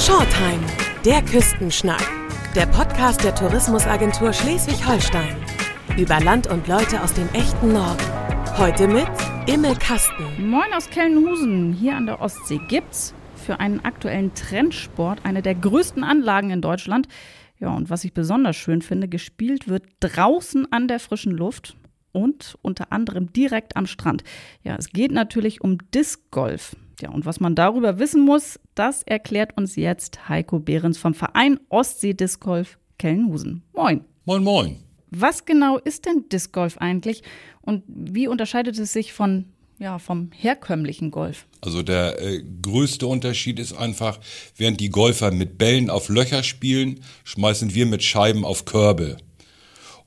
[0.00, 0.64] Shortime,
[1.04, 2.02] der Küstenschnack.
[2.54, 5.36] Der Podcast der Tourismusagentur Schleswig-Holstein.
[5.98, 8.02] Über Land und Leute aus dem echten Norden.
[8.56, 9.06] Heute mit
[9.46, 10.48] Imme Kasten.
[10.48, 11.74] Moin aus Kellenhusen.
[11.74, 17.06] Hier an der Ostsee gibt's für einen aktuellen Trendsport eine der größten Anlagen in Deutschland.
[17.58, 21.76] Ja, und was ich besonders schön finde, gespielt wird draußen an der frischen Luft
[22.12, 24.24] und unter anderem direkt am Strand.
[24.62, 26.74] Ja, es geht natürlich um Disc Golf.
[27.02, 31.58] Ja, und was man darüber wissen muss, das erklärt uns jetzt Heiko Behrens vom Verein
[31.68, 33.62] Ostsee Disc Golf Kellenhusen.
[33.72, 34.04] Moin.
[34.24, 34.76] Moin, moin.
[35.10, 37.22] Was genau ist denn Disc Golf eigentlich
[37.62, 39.46] und wie unterscheidet es sich von
[39.80, 41.46] ja, vom herkömmlichen Golf?
[41.62, 44.20] Also der äh, größte Unterschied ist einfach,
[44.56, 49.16] während die Golfer mit Bällen auf Löcher spielen, schmeißen wir mit Scheiben auf Körbe.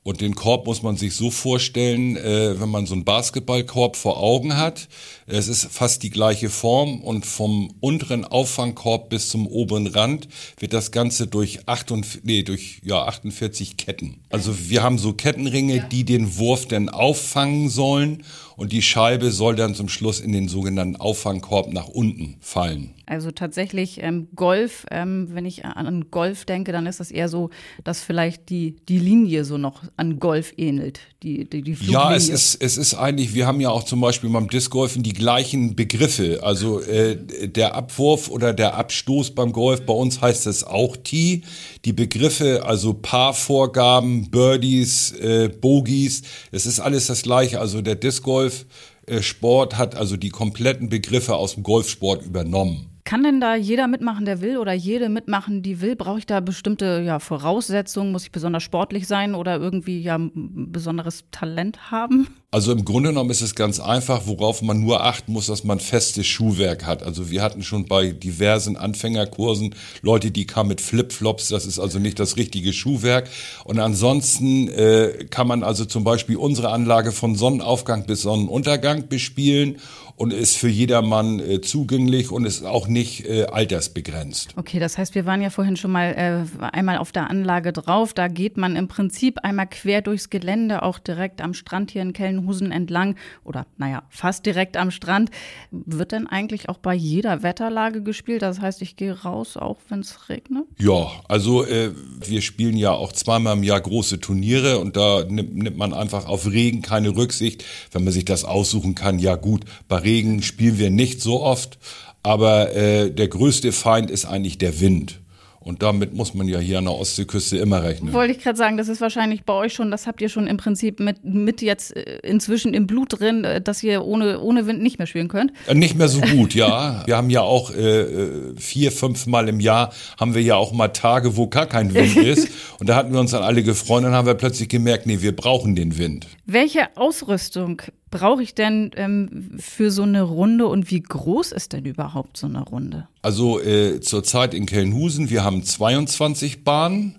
[0.04, 4.22] Und den Korb muss man sich so vorstellen, äh, wenn man so einen Basketballkorb vor
[4.22, 4.86] Augen hat.
[5.26, 10.28] Es ist fast die gleiche Form und vom unteren Auffangkorb bis zum oberen Rand
[10.58, 14.20] wird das Ganze durch, 48, nee, durch ja, 48 Ketten.
[14.30, 15.84] Also wir haben so Kettenringe, ja.
[15.84, 18.22] die den Wurf dann auffangen sollen
[18.56, 22.94] und die Scheibe soll dann zum Schluss in den sogenannten Auffangkorb nach unten fallen.
[23.06, 27.50] Also tatsächlich ähm, Golf, ähm, wenn ich an Golf denke, dann ist das eher so,
[27.82, 32.28] dass vielleicht die, die Linie so noch an Golf ähnelt, die, die, die Ja, es
[32.28, 36.40] ist, es ist eigentlich, wir haben ja auch zum Beispiel beim Discgolfen die gleichen Begriffe.
[36.42, 37.16] Also äh,
[37.48, 41.42] der Abwurf oder der Abstoß beim Golf, bei uns heißt es auch Tee.
[41.84, 47.60] Die Begriffe, also Paarvorgaben, Birdies, äh, Bogies, es ist alles das gleiche.
[47.60, 48.66] Also der Discgolf
[49.06, 52.93] äh, Sport hat also die kompletten Begriffe aus dem Golfsport übernommen.
[53.04, 55.94] Kann denn da jeder mitmachen, der will oder jede mitmachen, die will?
[55.94, 58.12] Brauche ich da bestimmte ja, Voraussetzungen?
[58.12, 62.28] Muss ich besonders sportlich sein oder irgendwie ja besonderes Talent haben?
[62.50, 65.80] Also im Grunde genommen ist es ganz einfach, worauf man nur achten muss, dass man
[65.80, 67.02] festes Schuhwerk hat.
[67.02, 71.98] Also wir hatten schon bei diversen Anfängerkursen Leute, die kamen mit Flipflops, das ist also
[71.98, 73.28] nicht das richtige Schuhwerk.
[73.64, 79.78] Und ansonsten äh, kann man also zum Beispiel unsere Anlage von Sonnenaufgang bis Sonnenuntergang bespielen
[80.16, 84.54] und ist für jedermann äh, zugänglich und ist auch nicht äh, altersbegrenzt.
[84.56, 88.14] Okay, das heißt, wir waren ja vorhin schon mal äh, einmal auf der Anlage drauf.
[88.14, 92.12] Da geht man im Prinzip einmal quer durchs Gelände, auch direkt am Strand hier in
[92.12, 95.30] Kellenhusen entlang oder naja, fast direkt am Strand.
[95.70, 98.42] Wird denn eigentlich auch bei jeder Wetterlage gespielt?
[98.42, 100.64] Das heißt, ich gehe raus, auch wenn es regnet?
[100.78, 105.56] Ja, also äh, wir spielen ja auch zweimal im Jahr große Turniere und da nimmt,
[105.56, 107.64] nimmt man einfach auf Regen keine Rücksicht.
[107.90, 111.78] Wenn man sich das aussuchen kann, ja gut, bei Regen spielen wir nicht so oft,
[112.22, 115.20] aber äh, der größte Feind ist eigentlich der Wind.
[115.64, 118.12] Und damit muss man ja hier an der Ostseeküste immer rechnen.
[118.12, 120.58] Wollte ich gerade sagen, das ist wahrscheinlich bei euch schon, das habt ihr schon im
[120.58, 124.82] Prinzip mit, mit jetzt äh, inzwischen im Blut drin, äh, dass ihr ohne, ohne Wind
[124.82, 125.54] nicht mehr spielen könnt.
[125.66, 127.02] Äh, nicht mehr so gut, ja.
[127.06, 130.88] Wir haben ja auch äh, vier, fünf Mal im Jahr haben wir ja auch mal
[130.88, 132.50] Tage, wo gar kein Wind ist.
[132.78, 135.34] Und da hatten wir uns dann alle gefreut und haben wir plötzlich gemerkt, nee, wir
[135.34, 136.26] brauchen den Wind.
[136.44, 137.80] Welche Ausrüstung
[138.14, 142.46] brauche ich denn ähm, für so eine Runde und wie groß ist denn überhaupt so
[142.46, 143.08] eine Runde?
[143.22, 147.18] Also äh, zurzeit in Kellenhusen, wir haben 22 Bahnen.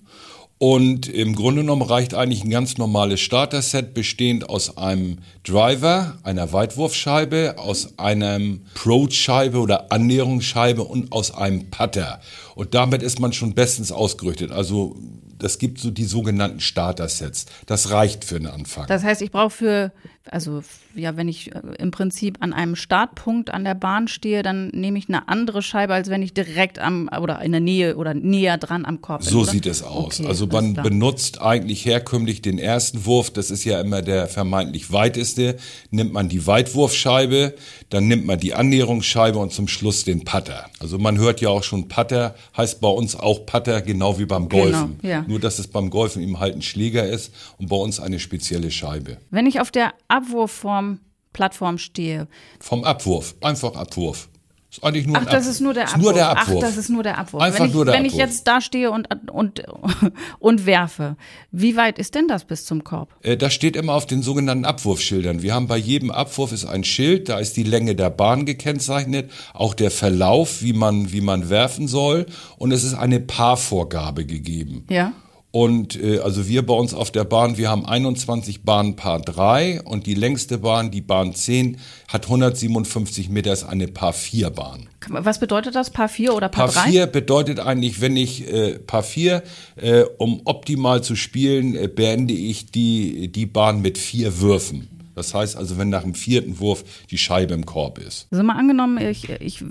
[0.58, 6.54] Und im Grunde genommen reicht eigentlich ein ganz normales Starter-Set, bestehend aus einem Driver, einer
[6.54, 12.22] Weitwurfscheibe, aus einem Approach-Scheibe oder Annäherungsscheibe und aus einem Putter.
[12.56, 14.54] Und damit ist man schon bestens ausgerüstet.
[14.54, 14.96] Also
[15.38, 17.48] das gibt so die sogenannten Starter-Sets.
[17.66, 18.88] Das reicht für einen Anfang.
[18.88, 19.92] Das heißt, ich brauche für,
[20.32, 20.64] also
[20.96, 24.98] ja, wenn ich äh, im Prinzip an einem Startpunkt an der Bahn stehe, dann nehme
[24.98, 28.58] ich eine andere Scheibe, als wenn ich direkt am oder in der Nähe oder näher
[28.58, 29.30] dran am Korb bin.
[29.30, 29.52] So oder?
[29.52, 30.20] sieht es aus.
[30.20, 34.92] Okay, also man benutzt eigentlich herkömmlich den ersten Wurf, das ist ja immer der vermeintlich
[34.92, 35.58] weiteste,
[35.92, 37.54] nimmt man die Weitwurfscheibe,
[37.90, 40.66] dann nimmt man die Annäherungsscheibe und zum Schluss den Putter.
[40.80, 44.50] Also man hört ja auch schon Putter, heißt bei uns auch Putter, genau wie beim
[44.50, 44.98] genau, Golfen.
[45.02, 45.26] Genau, ja.
[45.28, 48.72] Nur dass es beim Golfen eben halt ein Schläger ist und bei uns eine spezielle
[48.72, 49.18] Scheibe.
[49.30, 51.00] Wenn ich auf der Abwurfform
[51.36, 52.28] Plattform stehe.
[52.62, 54.30] Vom Abwurf, einfach Abwurf.
[54.72, 56.02] Ist eigentlich nur Ach, das ist nur der Abwurf.
[56.02, 56.64] Nur der Abwurf.
[56.64, 57.44] Ach, das ist nur der Abwurf.
[57.44, 58.14] Einfach wenn ich, nur der wenn Abwurf.
[58.14, 59.64] ich jetzt da stehe und, und,
[60.40, 61.18] und werfe,
[61.52, 63.10] wie weit ist denn das bis zum Korb?
[63.22, 65.42] Äh, das steht immer auf den sogenannten Abwurfschildern.
[65.42, 69.30] Wir haben bei jedem Abwurf ist ein Schild, da ist die Länge der Bahn gekennzeichnet,
[69.54, 72.26] auch der Verlauf, wie man, wie man werfen soll
[72.58, 74.86] und es ist eine Paarvorgabe gegeben.
[74.90, 75.12] Ja.
[75.56, 79.84] Und äh, also wir bei uns auf der Bahn, wir haben 21 Bahnen Paar 3
[79.84, 81.78] und die längste Bahn, die Bahn 10,
[82.10, 84.90] hat 157 Meter, ist eine Paar 4 Bahn.
[85.08, 86.80] Was bedeutet das, Paar 4 oder Paar, Paar 3?
[86.82, 89.44] Paar 4 bedeutet eigentlich, wenn ich äh, Paar 4,
[89.78, 94.90] äh, um optimal zu spielen, äh, beende ich die, die Bahn mit vier Würfen.
[95.16, 98.28] Das heißt also, wenn nach dem vierten Wurf die Scheibe im Korb ist.
[98.30, 99.64] Also mal angenommen, ich, ich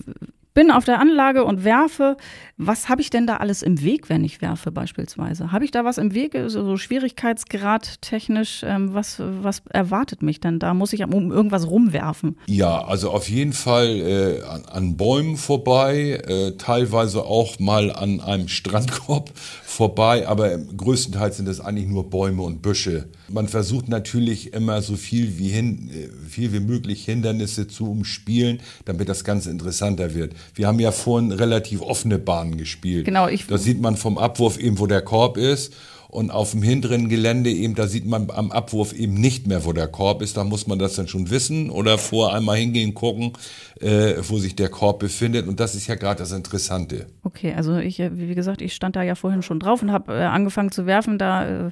[0.54, 2.16] bin auf der Anlage und werfe.
[2.56, 5.50] Was habe ich denn da alles im Weg, wenn ich werfe beispielsweise?
[5.50, 8.62] Habe ich da was im Weg, so, Schwierigkeitsgrad technisch?
[8.64, 10.72] Ähm, was, was erwartet mich denn da?
[10.72, 12.38] Muss ich um irgendwas rumwerfen?
[12.46, 18.20] Ja, also auf jeden Fall äh, an, an, Bäumen vorbei, äh, teilweise auch mal an
[18.20, 23.08] einem Strandkorb vorbei, aber größtenteils sind es eigentlich nur Bäume und Büsche.
[23.28, 28.60] Man versucht natürlich immer so viel wie, hin, äh, viel wie möglich Hindernisse zu umspielen,
[28.84, 30.34] damit das Ganze interessanter wird.
[30.54, 33.04] Wir haben ja vorhin relativ offene Bahnen gespielt.
[33.04, 33.46] Genau, ich.
[33.46, 35.74] Da sieht man vom Abwurf eben, wo der Korb ist.
[36.14, 39.72] Und auf dem hinteren Gelände eben, da sieht man am Abwurf eben nicht mehr, wo
[39.72, 40.36] der Korb ist.
[40.36, 43.32] Da muss man das dann schon wissen oder vor einmal hingehen, gucken,
[43.80, 45.48] äh, wo sich der Korb befindet.
[45.48, 47.06] Und das ist ja gerade das Interessante.
[47.24, 50.12] Okay, also ich, äh, wie gesagt, ich stand da ja vorhin schon drauf und habe
[50.12, 51.18] äh, angefangen zu werfen.
[51.18, 51.70] Da äh,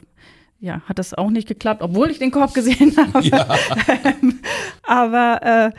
[0.62, 3.20] ja, hat das auch nicht geklappt, obwohl ich den Korb gesehen habe.
[3.26, 3.49] Ja.
[4.85, 5.73] Aber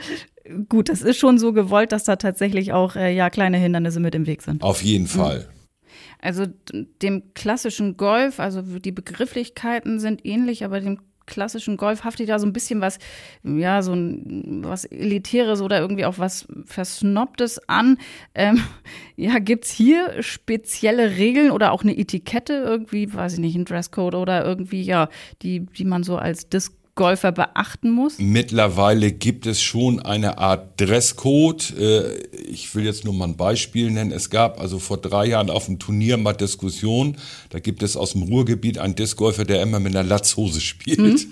[0.46, 4.02] äh, gut, es ist schon so gewollt, dass da tatsächlich auch äh, ja kleine Hindernisse
[4.02, 4.62] mit im Weg sind.
[4.62, 5.48] Auf jeden Fall.
[6.20, 6.46] Also
[7.02, 12.46] dem klassischen Golf, also die Begrifflichkeiten sind ähnlich, aber dem klassischen Golf haftet da so
[12.46, 13.00] ein bisschen was,
[13.44, 17.98] ja, so ein was Elitäres oder irgendwie auch was Versnobtes an.
[18.36, 18.62] Ähm,
[19.16, 24.16] ja, gibt's hier spezielle Regeln oder auch eine Etikette irgendwie, weiß ich nicht, ein Dresscode
[24.16, 25.10] oder irgendwie, ja,
[25.42, 28.20] die, die man so als Disc Golfer beachten muss?
[28.20, 31.74] Mittlerweile gibt es schon eine Art Dresscode.
[31.78, 32.18] Äh,
[32.48, 34.12] ich will jetzt nur mal ein Beispiel nennen.
[34.12, 37.18] Es gab also vor drei Jahren auf dem Turnier mal Diskussion.
[37.50, 41.00] Da gibt es aus dem Ruhrgebiet einen Discgolfer, der immer mit einer Latzhose spielt.
[41.00, 41.30] Mhm.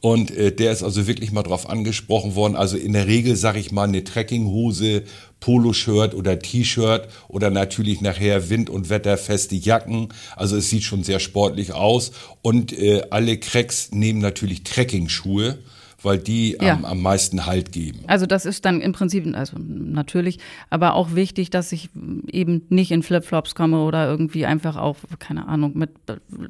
[0.00, 2.56] Und äh, der ist also wirklich mal drauf angesprochen worden.
[2.56, 5.04] Also in der Regel sage ich mal eine Trekkinghose
[5.42, 10.08] Poloshirt oder T-Shirt oder natürlich nachher wind- und wetterfeste Jacken.
[10.36, 12.12] Also es sieht schon sehr sportlich aus.
[12.40, 15.58] Und äh, alle Cracks nehmen natürlich Trekking-Schuhe
[16.02, 16.74] weil die ja.
[16.74, 18.00] am, am meisten Halt geben.
[18.06, 20.38] Also das ist dann im Prinzip, also natürlich,
[20.70, 21.90] aber auch wichtig, dass ich
[22.30, 25.90] eben nicht in Flipflops komme oder irgendwie einfach auch, keine Ahnung, mit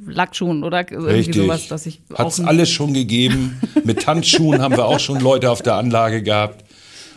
[0.07, 1.37] Lackschuhen oder irgendwie Richtig.
[1.37, 2.01] sowas, dass ich.
[2.15, 3.61] Hat's alles schon gegeben.
[3.85, 6.62] mit Tanzschuhen haben wir auch schon Leute auf der Anlage gehabt.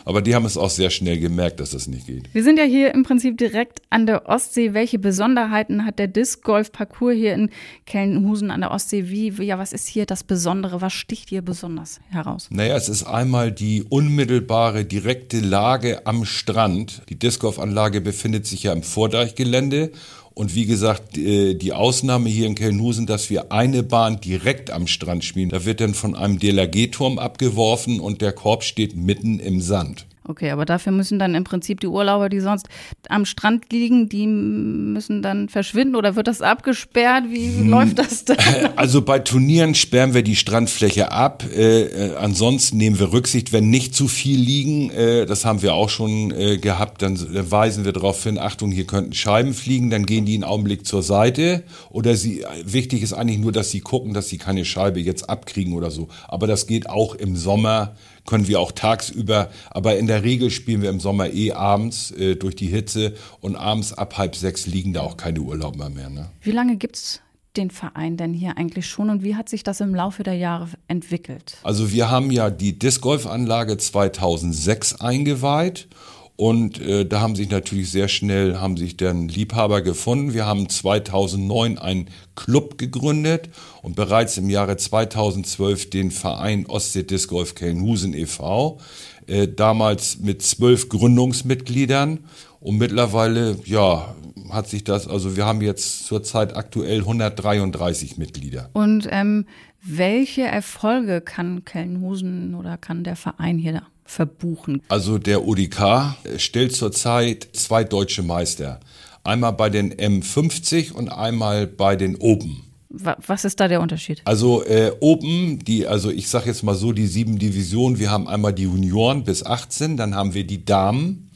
[0.06, 2.32] Aber die haben es auch sehr schnell gemerkt, dass das nicht geht.
[2.32, 4.72] Wir sind ja hier im Prinzip direkt an der Ostsee.
[4.72, 7.50] Welche Besonderheiten hat der Disc Golf Parcours hier in
[7.86, 9.08] Kellenhusen an der Ostsee?
[9.08, 10.80] Wie, ja, was ist hier das Besondere?
[10.80, 12.46] Was sticht hier besonders heraus?
[12.50, 17.02] Naja, es ist einmal die unmittelbare, direkte Lage am Strand.
[17.08, 19.90] Die Disc Golf Anlage befindet sich ja im Vordeichgelände
[20.38, 25.24] und wie gesagt, die Ausnahme hier in Kelnhusen, dass wir eine Bahn direkt am Strand
[25.24, 25.48] spielen.
[25.48, 30.04] Da wird dann von einem DLRG-Turm abgeworfen und der Korb steht mitten im Sand.
[30.28, 32.68] Okay, aber dafür müssen dann im Prinzip die Urlauber, die sonst
[33.08, 37.24] am Strand liegen, die müssen dann verschwinden oder wird das abgesperrt?
[37.30, 37.68] Wie hm.
[37.68, 38.36] läuft das dann?
[38.76, 41.44] Also bei Turnieren sperren wir die Strandfläche ab.
[41.54, 44.90] Äh, äh, ansonsten nehmen wir Rücksicht, wenn nicht zu viel liegen.
[44.90, 47.02] Äh, das haben wir auch schon äh, gehabt.
[47.02, 47.18] Dann
[47.50, 49.90] weisen wir darauf hin, Achtung, hier könnten Scheiben fliegen.
[49.90, 51.62] Dann gehen die einen Augenblick zur Seite.
[51.90, 55.72] Oder sie, wichtig ist eigentlich nur, dass sie gucken, dass sie keine Scheibe jetzt abkriegen
[55.72, 56.08] oder so.
[56.28, 57.94] Aber das geht auch im Sommer
[58.26, 62.36] können wir auch tagsüber, aber in der Regel spielen wir im Sommer eh abends äh,
[62.36, 66.10] durch die Hitze und abends ab halb sechs liegen da auch keine Urlauber mehr.
[66.10, 66.28] Ne?
[66.42, 67.20] Wie lange gibt es
[67.56, 70.68] den Verein denn hier eigentlich schon und wie hat sich das im Laufe der Jahre
[70.88, 71.56] entwickelt?
[71.62, 75.88] Also wir haben ja die Disc Golf Anlage 2006 eingeweiht
[76.36, 80.34] und äh, da haben sich natürlich sehr schnell, haben sich dann Liebhaber gefunden.
[80.34, 83.48] Wir haben 2009 einen Club gegründet
[83.82, 88.78] und bereits im Jahre 2012 den Verein Ostsee Disc Golf Kelnhusen e.V.,
[89.26, 92.20] äh, damals mit zwölf Gründungsmitgliedern.
[92.60, 94.14] Und mittlerweile, ja,
[94.50, 98.68] hat sich das, also wir haben jetzt zurzeit aktuell 133 Mitglieder.
[98.74, 99.46] Und ähm,
[99.82, 104.82] welche Erfolge kann Kelnhusen oder kann der Verein hier verbuchen?
[104.88, 108.80] Also der ODK stellt zurzeit zwei deutsche Meister.
[109.24, 112.62] Einmal bei den M50 und einmal bei den Open.
[112.88, 114.22] Was ist da der Unterschied?
[114.24, 118.28] Also äh, Open, die, also ich sage jetzt mal so, die sieben Divisionen, wir haben
[118.28, 121.30] einmal die Junioren bis 18, dann haben wir die Damen,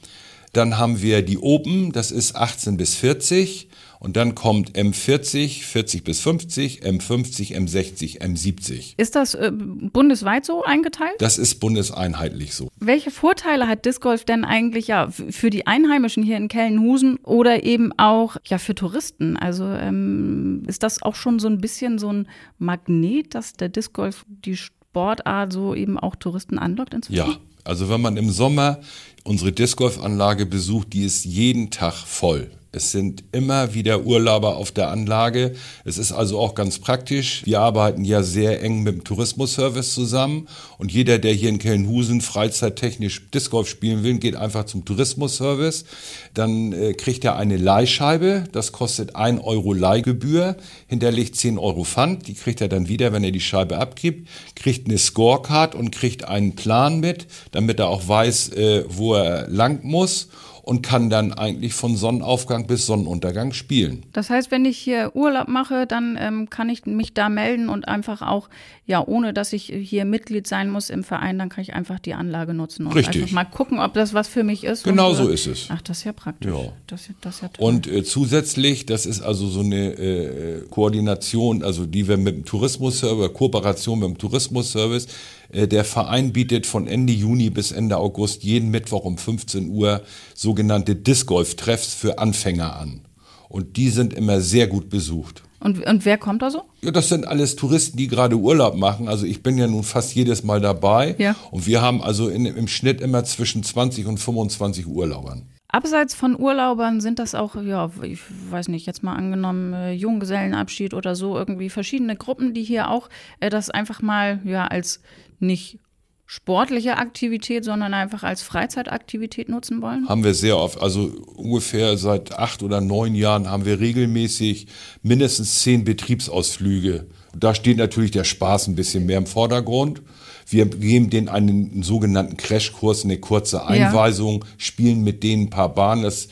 [0.53, 3.69] dann haben wir die Open, das ist 18 bis 40
[4.00, 8.95] und dann kommt M40, 40 bis 50, M50, M60, M70.
[8.97, 11.16] Ist das äh, bundesweit so eingeteilt?
[11.19, 12.71] Das ist bundeseinheitlich so.
[12.80, 17.62] Welche Vorteile hat Disc Golf denn eigentlich ja für die Einheimischen hier in Kellenhusen oder
[17.62, 19.37] eben auch ja für Touristen?
[19.37, 22.26] Also ähm, ist das auch schon so ein bisschen so ein
[22.59, 27.19] Magnet, dass der Disc Golf die Sportart so eben auch Touristen anlockt inzwischen?
[27.19, 28.80] Ja, also wenn man im Sommer
[29.25, 34.57] unsere Disc Golf Anlage besucht, die ist jeden Tag voll Es sind immer wieder Urlauber
[34.57, 35.55] auf der Anlage.
[35.85, 37.43] Es ist also auch ganz praktisch.
[37.45, 40.47] Wir arbeiten ja sehr eng mit dem Tourismusservice zusammen
[40.79, 45.85] und jeder, der hier in Kellenhusen freizeittechnisch Disc Golf spielen will, geht einfach zum Tourismusservice.
[46.33, 48.45] Dann äh, kriegt er eine Leihscheibe.
[48.53, 52.29] Das kostet 1 Euro Leihgebühr, hinterlegt 10 Euro Pfand.
[52.29, 54.29] Die kriegt er dann wieder, wenn er die Scheibe abgibt.
[54.55, 59.49] Kriegt eine Scorecard und kriegt einen Plan mit, damit er auch weiß, äh, wo er
[59.49, 60.29] lang muss
[60.62, 64.05] und kann dann eigentlich von Sonnenaufgang bis Sonnenuntergang spielen.
[64.12, 67.88] Das heißt, wenn ich hier Urlaub mache, dann ähm, kann ich mich da melden und
[67.88, 68.49] einfach auch,
[68.87, 72.14] ja, ohne dass ich hier Mitglied sein muss im Verein, dann kann ich einfach die
[72.14, 73.23] Anlage nutzen und Richtig.
[73.23, 74.85] einfach mal gucken, ob das was für mich ist.
[74.85, 75.67] Genau und, so äh, ist es.
[75.71, 76.52] Ach, das ist ja praktisch.
[76.52, 76.73] Ja.
[76.87, 77.67] Das, das ist ja toll.
[77.67, 82.45] Und äh, zusätzlich, das ist also so eine äh, Koordination, also die wir mit dem
[82.45, 85.07] Tourismusservice, Kooperation mit dem Tourismusservice,
[85.52, 90.02] der Verein bietet von Ende Juni bis Ende August jeden Mittwoch um 15 Uhr
[90.35, 93.02] sogenannte Disc Golf Treffs für Anfänger an.
[93.49, 95.42] Und die sind immer sehr gut besucht.
[95.59, 96.62] und, und wer kommt da so?
[96.83, 99.09] Ja, das sind alles Touristen, die gerade Urlaub machen.
[99.09, 101.16] Also ich bin ja nun fast jedes Mal dabei.
[101.19, 101.35] Ja.
[101.50, 105.49] Und wir haben also in, im Schnitt immer zwischen 20 und 25 Urlaubern.
[105.73, 110.95] Abseits von Urlaubern sind das auch, ja, ich weiß nicht, jetzt mal angenommen, äh, Junggesellenabschied
[110.95, 113.09] oder so, irgendwie verschiedene Gruppen, die hier auch
[113.39, 115.00] äh, das einfach mal, ja, als
[115.39, 115.79] nicht
[116.27, 120.09] sportliche Aktivität, sondern einfach als Freizeitaktivität nutzen wollen?
[120.09, 124.69] Haben wir sehr oft, also ungefähr seit acht oder neun Jahren haben wir regelmäßig
[125.03, 127.09] mindestens zehn Betriebsausflüge.
[127.37, 130.03] Da steht natürlich der Spaß ein bisschen mehr im Vordergrund.
[130.50, 136.02] Wir geben denen einen sogenannten Crashkurs, eine kurze Einweisung, spielen mit denen ein paar Bahnen.
[136.02, 136.28] Das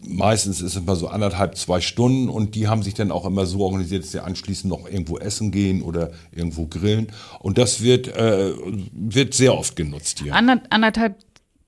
[0.00, 3.46] meistens ist es immer so anderthalb, zwei Stunden und die haben sich dann auch immer
[3.46, 7.08] so organisiert, dass sie anschließend noch irgendwo essen gehen oder irgendwo grillen.
[7.40, 8.52] Und das wird, äh,
[8.92, 10.34] wird sehr oft genutzt hier.
[10.34, 11.16] Ander, anderthalb,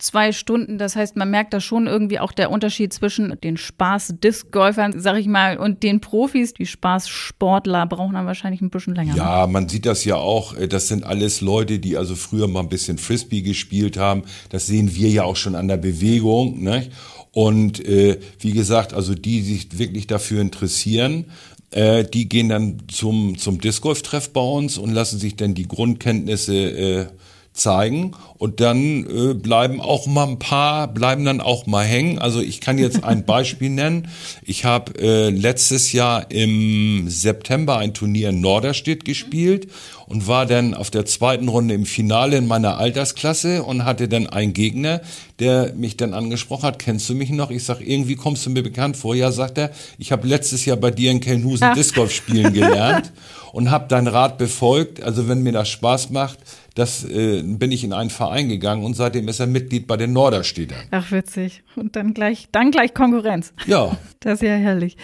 [0.03, 4.95] zwei Stunden, das heißt, man merkt da schon irgendwie auch der Unterschied zwischen den Spaß-Disc-Golfern,
[5.01, 6.55] sag ich mal, und den Profis.
[6.55, 9.13] Die Spaßsportler brauchen dann wahrscheinlich ein bisschen länger.
[9.13, 9.19] ne?
[9.19, 10.57] Ja, man sieht das ja auch.
[10.57, 14.23] äh, Das sind alles Leute, die also früher mal ein bisschen Frisbee gespielt haben.
[14.51, 16.63] Das sehen wir ja auch schon an der Bewegung.
[16.63, 16.89] Ne?
[17.33, 21.27] Und äh, wie gesagt, also die sich wirklich dafür interessieren,
[21.71, 25.69] äh, die gehen dann zum, zum Disc Golf-Treff bei uns und lassen sich dann die
[25.69, 27.07] Grundkenntnisse äh,
[27.53, 32.19] zeigen und dann äh, bleiben auch mal ein paar, bleiben dann auch mal hängen.
[32.19, 34.09] Also ich kann jetzt ein Beispiel nennen.
[34.43, 39.69] Ich habe äh, letztes Jahr im September ein Turnier in Norderstedt gespielt
[40.07, 44.27] und war dann auf der zweiten Runde im Finale in meiner Altersklasse und hatte dann
[44.27, 45.03] einen Gegner,
[45.39, 47.51] der mich dann angesprochen hat, kennst du mich noch?
[47.51, 49.15] Ich sag, irgendwie kommst du mir bekannt vor.
[49.15, 51.75] Ja, sagt er, ich habe letztes Jahr bei dir in Kelnhusen.
[51.75, 53.13] Disc Golf spielen gelernt
[53.53, 55.03] und habe dein Rat befolgt.
[55.03, 56.39] Also wenn mir das Spaß macht,
[56.81, 60.13] das äh, bin ich in einen Verein gegangen und seitdem ist er Mitglied bei den
[60.13, 60.81] Norderstädtern.
[60.91, 61.63] Ach, witzig.
[61.77, 63.53] Und dann gleich, dann gleich Konkurrenz.
[63.67, 64.97] Ja, Das ist ja herrlich.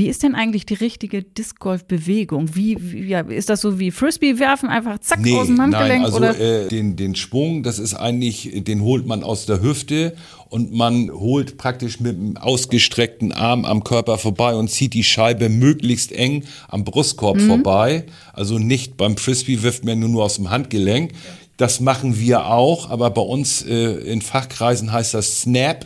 [0.00, 2.54] Wie ist denn eigentlich die richtige Disc-Golf-Bewegung?
[2.56, 5.90] Wie, wie ja, ist das so wie Frisbee werfen, einfach zack aus dem Handgelenk?
[5.90, 6.40] nein, also oder?
[6.40, 10.16] äh, den, den Sprung, das ist eigentlich, den holt man aus der Hüfte
[10.48, 15.50] und man holt praktisch mit dem ausgestreckten Arm am Körper vorbei und zieht die Scheibe
[15.50, 17.46] möglichst eng am Brustkorb Mhm.
[17.48, 18.06] vorbei.
[18.32, 21.12] Also nicht beim Frisbee wirft man nur aus dem Handgelenk.
[21.58, 23.74] Das machen wir auch, aber bei uns äh,
[24.10, 25.84] in Fachkreisen heißt das Snap.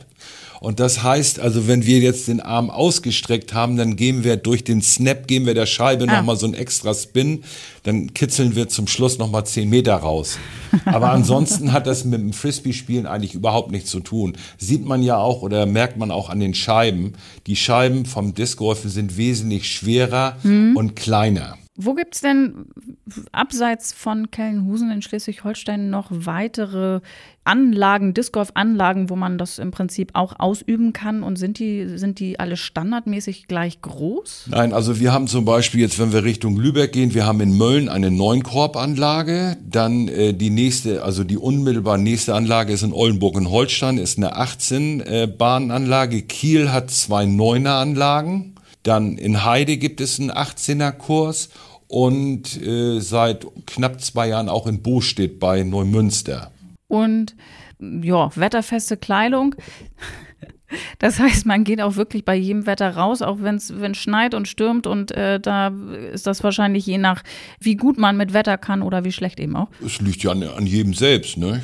[0.60, 4.64] Und das heißt also, wenn wir jetzt den Arm ausgestreckt haben, dann geben wir durch
[4.64, 6.16] den Snap, geben wir der Scheibe Ah.
[6.18, 7.42] nochmal so einen extra Spin,
[7.82, 10.38] dann kitzeln wir zum Schluss nochmal 10 Meter raus.
[10.86, 14.36] Aber ansonsten hat das mit dem Frisbee-Spielen eigentlich überhaupt nichts zu tun.
[14.58, 17.12] Sieht man ja auch oder merkt man auch an den Scheiben.
[17.46, 20.76] Die Scheiben vom Discgolfen sind wesentlich schwerer Mhm.
[20.76, 21.58] und kleiner.
[21.76, 22.66] Wo gibt's denn
[23.32, 27.00] abseits von Kellenhusen in Schleswig-Holstein noch weitere
[27.42, 31.24] Anlagen, Disc-Golf-Anlagen, wo man das im Prinzip auch ausüben kann?
[31.24, 34.50] Und sind die, sind die alle standardmäßig gleich groß?
[34.50, 37.58] Nein, also wir haben zum Beispiel jetzt, wenn wir Richtung Lübeck gehen, wir haben in
[37.58, 43.36] Mölln eine Neunkorbanlage, dann äh, die nächste, also die unmittelbar nächste Anlage ist in Oldenburg
[43.36, 46.22] in Holstein, ist eine 18 äh.
[46.28, 48.53] Kiel hat zwei Neuner Anlagen.
[48.84, 51.48] Dann in Heide gibt es einen 18er Kurs
[51.88, 56.52] und äh, seit knapp zwei Jahren auch in Bostedt bei Neumünster.
[56.86, 57.34] Und
[57.80, 59.56] ja, wetterfeste Kleidung.
[60.98, 64.48] Das heißt, man geht auch wirklich bei jedem Wetter raus, auch wenn es schneit und
[64.48, 64.86] stürmt.
[64.86, 65.72] Und äh, da
[66.12, 67.22] ist das wahrscheinlich je nach,
[67.60, 69.68] wie gut man mit Wetter kann oder wie schlecht eben auch.
[69.84, 71.62] Es liegt ja an, an jedem selbst, ne?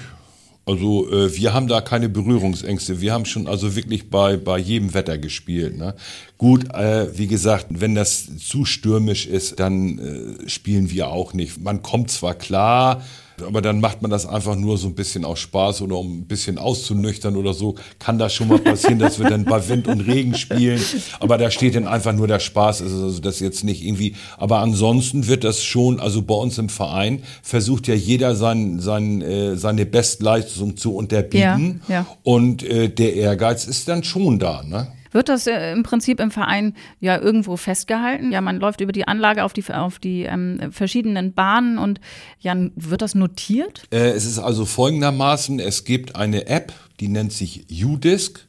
[0.70, 3.00] Also äh, wir haben da keine Berührungsängste.
[3.00, 5.76] Wir haben schon also wirklich bei, bei jedem Wetter gespielt.
[5.76, 5.96] Ne?
[6.38, 11.60] Gut, äh, wie gesagt, wenn das zu stürmisch ist, dann äh, spielen wir auch nicht.
[11.60, 13.02] Man kommt zwar klar,
[13.42, 16.24] Aber dann macht man das einfach nur so ein bisschen aus Spaß oder um ein
[16.26, 17.74] bisschen auszunüchtern oder so.
[17.98, 20.80] Kann das schon mal passieren, dass wir dann bei Wind und Regen spielen.
[21.20, 22.82] Aber da steht dann einfach nur der Spaß.
[22.82, 24.14] Also das jetzt nicht irgendwie.
[24.38, 29.22] Aber ansonsten wird das schon, also bei uns im Verein versucht ja jeder sein, sein,
[29.22, 31.82] äh, seine Bestleistung zu unterbieten.
[31.88, 32.06] Ja, ja.
[32.22, 34.62] Und äh, der Ehrgeiz ist dann schon da.
[34.62, 34.88] Ne?
[35.10, 38.32] Wird das äh, im Prinzip im Verein ja irgendwo festgehalten?
[38.32, 42.00] Ja, man läuft über die Anlage auf die, auf die ähm, verschiedenen Bahnen und
[42.40, 43.82] ja, wird das notiert?
[43.90, 48.46] Äh, es ist also folgendermaßen, es gibt eine App, die nennt sich UDisc.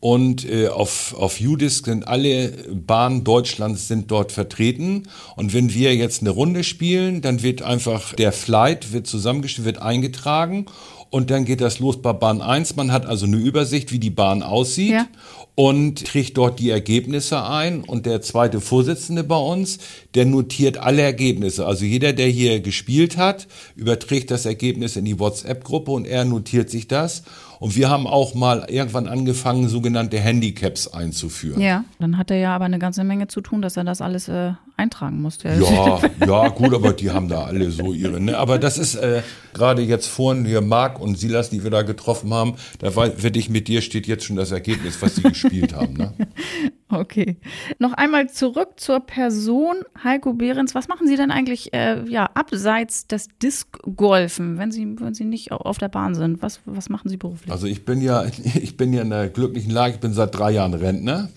[0.00, 5.04] Und äh, auf, auf UDisc sind alle Bahnen Deutschlands sind dort vertreten.
[5.36, 9.80] Und wenn wir jetzt eine Runde spielen, dann wird einfach der Flight wird zusammengestellt, wird
[9.80, 10.66] eingetragen
[11.12, 12.74] und dann geht das los bei Bahn 1.
[12.76, 14.92] Man hat also eine Übersicht, wie die Bahn aussieht.
[14.92, 15.06] Ja
[15.54, 17.84] und trägt dort die Ergebnisse ein.
[17.84, 19.78] Und der zweite Vorsitzende bei uns,
[20.14, 21.66] der notiert alle Ergebnisse.
[21.66, 26.70] Also jeder, der hier gespielt hat, überträgt das Ergebnis in die WhatsApp-Gruppe und er notiert
[26.70, 27.22] sich das.
[27.62, 31.60] Und wir haben auch mal irgendwann angefangen, sogenannte Handicaps einzuführen.
[31.60, 34.26] Ja, dann hat er ja aber eine ganze Menge zu tun, dass er das alles
[34.26, 35.48] äh, eintragen musste.
[35.48, 38.20] Ja, ja, gut, aber die haben da alle so ihre.
[38.20, 38.36] Ne?
[38.36, 39.22] Aber das ist äh,
[39.54, 43.48] gerade jetzt vorhin hier Marc und Silas, die wir da getroffen haben, da werde ich
[43.48, 45.94] mit dir steht jetzt schon das Ergebnis, was sie gespielt haben.
[45.94, 46.12] Ne?
[46.92, 47.36] Okay.
[47.78, 50.74] Noch einmal zurück zur Person Heiko Behrens.
[50.74, 55.52] Was machen Sie denn eigentlich äh, ja, abseits des Disc-Golfen, wenn Sie, wenn Sie nicht
[55.52, 56.42] auf der Bahn sind?
[56.42, 57.50] Was, was machen Sie beruflich?
[57.50, 58.24] Also ich bin ja,
[58.60, 61.30] ich bin ja in der glücklichen Lage, ich bin seit drei Jahren Rentner.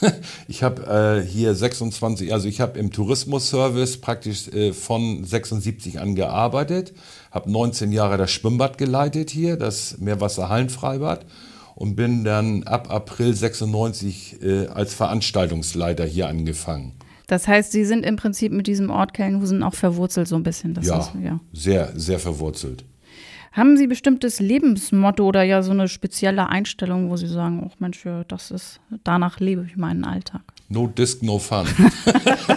[0.48, 6.14] Ich habe äh, hier 26, also ich habe im Tourismusservice praktisch äh, von 76 an
[6.14, 6.92] gearbeitet,
[7.30, 11.24] habe 19 Jahre das Schwimmbad geleitet hier, das Meerwasserhallenfreibad
[11.78, 16.94] und bin dann ab April 96 äh, als Veranstaltungsleiter hier angefangen.
[17.28, 20.76] Das heißt, Sie sind im Prinzip mit diesem Ort Kellenhusen auch verwurzelt so ein bisschen.
[20.82, 22.84] Ja, ist, ja, sehr, sehr verwurzelt.
[23.52, 28.04] Haben Sie bestimmtes Lebensmotto oder ja so eine spezielle Einstellung, wo Sie sagen, oh Mensch,
[28.26, 30.42] das ist, danach lebe ich meinen Alltag?
[30.68, 31.64] No Disc, no Fun.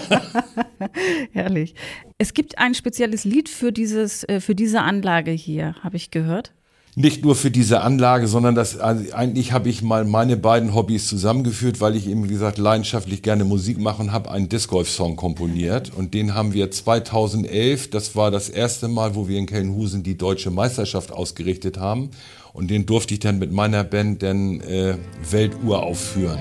[1.32, 1.76] Herrlich.
[2.18, 6.54] Es gibt ein spezielles Lied für, dieses, äh, für diese Anlage hier, habe ich gehört
[6.96, 11.08] nicht nur für diese Anlage, sondern das also eigentlich habe ich mal meine beiden Hobbys
[11.08, 14.90] zusammengeführt, weil ich eben wie gesagt leidenschaftlich gerne Musik mache und habe einen Disc Golf
[14.90, 19.46] Song komponiert und den haben wir 2011, das war das erste Mal, wo wir in
[19.46, 22.10] Kellenhusen die deutsche Meisterschaft ausgerichtet haben
[22.52, 24.98] und den durfte ich dann mit meiner Band dann äh,
[25.30, 26.40] Weltuhr aufführen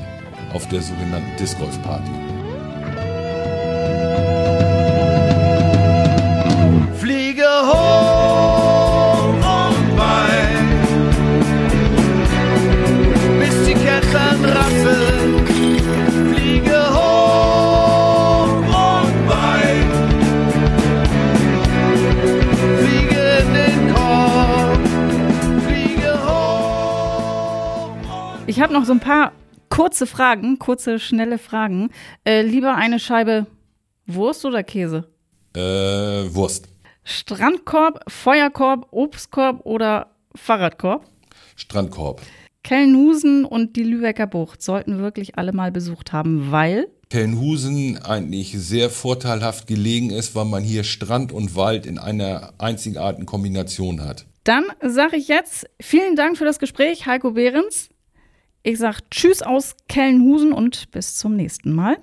[0.53, 2.40] auf der sogenannten Disc Golf Party.
[28.61, 29.33] Ich habe noch so ein paar
[29.71, 31.89] kurze Fragen, kurze, schnelle Fragen.
[32.27, 33.47] Äh, lieber eine Scheibe
[34.07, 35.09] Wurst oder Käse?
[35.57, 36.69] Äh, Wurst.
[37.03, 41.07] Strandkorb, Feuerkorb, Obstkorb oder Fahrradkorb?
[41.57, 42.21] Strandkorb.
[42.63, 48.91] Kellenhusen und die Lübecker Bucht sollten wirklich alle mal besucht haben, weil Kellenhusen eigentlich sehr
[48.91, 54.27] vorteilhaft gelegen ist, weil man hier Strand und Wald in einer einzigartigen Kombination hat.
[54.45, 57.89] Dann sage ich jetzt vielen Dank für das Gespräch, Heiko Behrens.
[58.63, 61.99] Ich sage Tschüss aus Kellenhusen und bis zum nächsten Mal.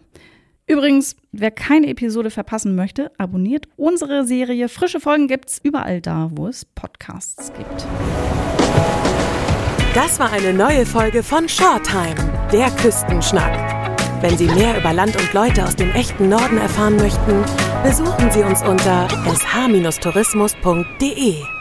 [0.66, 4.68] Übrigens, wer keine Episode verpassen möchte, abonniert unsere Serie.
[4.68, 7.86] Frische Folgen gibt's überall da, wo es Podcasts gibt.
[9.94, 12.16] Das war eine neue Folge von Shortime,
[12.52, 14.22] der Küstenschnack.
[14.22, 17.46] Wenn Sie mehr über Land und Leute aus dem echten Norden erfahren möchten,
[17.84, 21.57] besuchen Sie uns unter sh-tourismus.de.